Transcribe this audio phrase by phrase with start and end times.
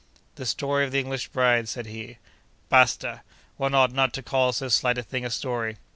[0.33, 2.17] 'The story of the English bride?' said he.
[2.69, 3.21] 'Basta!
[3.57, 5.77] one ought not to call so slight a thing a story.